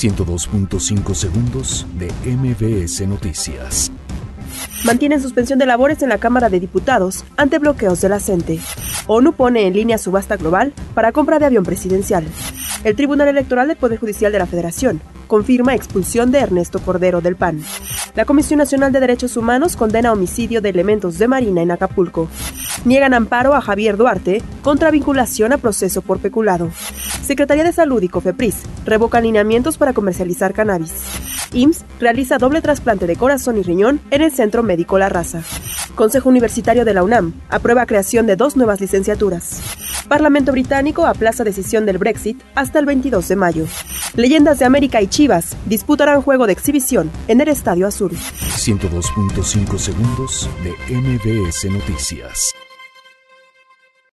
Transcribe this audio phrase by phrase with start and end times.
[0.00, 3.92] 102.5 segundos de MBS Noticias.
[4.82, 8.18] Mantienen suspensión de labores en la Cámara de Diputados ante bloqueos de la.
[9.08, 12.24] ONU pone en línea subasta global para compra de avión presidencial.
[12.82, 17.36] El Tribunal Electoral del Poder Judicial de la Federación confirma expulsión de Ernesto Cordero del
[17.36, 17.62] PAN.
[18.14, 22.26] La Comisión Nacional de Derechos Humanos condena homicidio de elementos de Marina en Acapulco.
[22.86, 26.70] Niegan amparo a Javier Duarte contra vinculación a proceso por peculado.
[27.22, 30.92] Secretaría de Salud y COFEPRIS revocan lineamientos para comercializar cannabis.
[31.52, 35.42] IMSS realiza doble trasplante de corazón y riñón en el Centro Médico La Raza.
[35.94, 39.60] Consejo Universitario de la UNAM aprueba creación de dos nuevas licenciaturas.
[40.08, 43.66] Parlamento británico aplaza decisión del Brexit hasta el 22 de mayo.
[44.16, 48.10] Leyendas de América y Chivas disputarán juego de exhibición en el Estadio Azul.
[48.10, 52.54] 102.5 segundos de MBS Noticias.